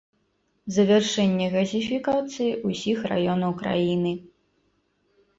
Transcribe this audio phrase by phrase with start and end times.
[0.75, 4.13] Завяршэнне газіфікацыі ўсіх раёнаў краіны.